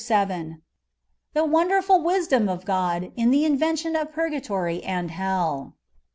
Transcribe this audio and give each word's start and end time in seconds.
CHAPTER 0.03 0.33
VII. 0.35 0.55
THE 1.35 1.45
WONDEKFUL 1.45 2.01
WISDOM 2.01 2.49
OF 2.49 2.65
GOD 2.65 3.11
IN 3.15 3.29
THE 3.29 3.45
INYENTION 3.45 3.95
OF 3.95 4.11
PUB6AT0BT 4.11 4.81
AND 4.83 5.11
HELL. 5.11 5.75